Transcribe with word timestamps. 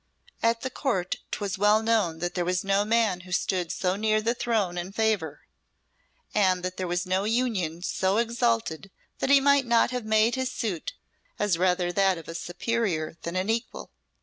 At 0.41 0.61
the 0.61 0.71
Court 0.71 1.17
'twas 1.29 1.59
well 1.59 1.83
known 1.83 2.17
there 2.17 2.43
was 2.43 2.63
no 2.63 2.83
man 2.83 3.19
who 3.19 3.31
stood 3.31 3.71
so 3.71 3.95
near 3.95 4.19
the 4.19 4.33
throne 4.33 4.75
in 4.75 4.91
favour, 4.91 5.41
and 6.33 6.63
that 6.63 6.75
there 6.77 6.87
was 6.87 7.05
no 7.05 7.23
union 7.23 7.83
so 7.83 8.17
exalted 8.17 8.89
that 9.19 9.29
he 9.29 9.39
might 9.39 9.67
not 9.67 9.91
have 9.91 10.03
made 10.05 10.33
his 10.33 10.49
suit 10.51 10.93
as 11.37 11.59
rather 11.59 11.91
that 11.91 12.17
of 12.17 12.27
a 12.27 12.33
superior 12.33 13.15
than 13.21 13.35
an 13.35 13.47
equal. 13.47 13.91